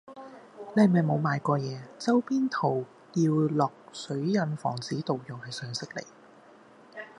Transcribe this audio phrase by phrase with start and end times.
[0.75, 6.03] 你係咪冇賣過嘢，周邊圖要落水印防止盜用係常識嚟